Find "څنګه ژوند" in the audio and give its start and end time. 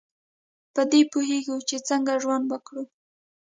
1.89-2.45